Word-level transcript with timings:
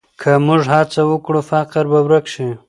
که 0.21 0.31
موږ 0.47 0.61
هڅه 0.73 1.01
وکړو، 1.07 1.39
فقر 1.49 1.85
به 1.91 1.99
ورک 2.05 2.25
شي. 2.33 2.47